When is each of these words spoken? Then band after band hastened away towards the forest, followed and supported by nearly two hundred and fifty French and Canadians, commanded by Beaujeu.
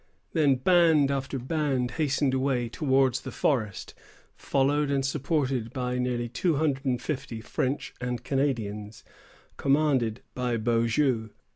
Then 0.33 0.55
band 0.55 1.11
after 1.11 1.37
band 1.37 1.91
hastened 1.91 2.33
away 2.33 2.69
towards 2.69 3.21
the 3.21 3.29
forest, 3.29 3.93
followed 4.35 4.89
and 4.89 5.05
supported 5.05 5.71
by 5.73 5.99
nearly 5.99 6.27
two 6.27 6.55
hundred 6.55 6.85
and 6.85 6.99
fifty 6.99 7.39
French 7.39 7.93
and 8.01 8.23
Canadians, 8.23 9.03
commanded 9.57 10.23
by 10.33 10.57
Beaujeu. 10.57 11.29